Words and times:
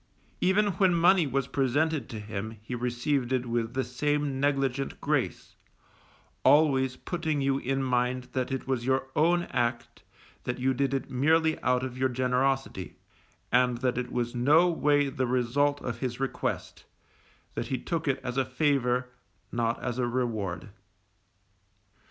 Even 0.39 0.69
when 0.79 0.95
money 0.95 1.27
was 1.27 1.45
presented 1.45 2.09
to 2.09 2.19
him 2.19 2.57
he 2.63 2.73
received 2.73 3.31
it 3.31 3.45
with 3.45 3.75
the 3.75 3.83
same 3.83 4.39
negligent 4.39 4.99
grace, 4.99 5.57
always 6.43 6.95
putting 6.95 7.39
you 7.39 7.59
in 7.59 7.83
mind 7.83 8.23
that 8.31 8.51
it 8.51 8.65
was 8.67 8.83
your 8.83 9.09
own 9.15 9.43
act, 9.51 10.01
that 10.43 10.57
you 10.57 10.73
did 10.73 10.95
it 10.95 11.11
merely 11.11 11.61
out 11.61 11.83
of 11.83 11.99
your 11.99 12.09
generosity, 12.09 12.95
and 13.51 13.77
that 13.81 13.95
it 13.95 14.11
was 14.11 14.33
no 14.33 14.71
way 14.71 15.07
the 15.07 15.27
result 15.27 15.79
of 15.81 15.99
his 15.99 16.19
request, 16.19 16.85
that 17.53 17.67
he 17.67 17.77
took 17.77 18.07
it 18.07 18.19
as 18.23 18.37
a 18.37 18.43
favour, 18.43 19.07
not 19.51 19.79
as 19.83 19.99
a 19.99 20.07
reward. 20.07 20.69